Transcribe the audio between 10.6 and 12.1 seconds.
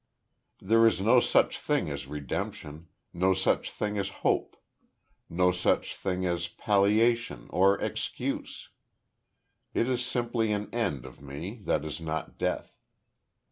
end of me that is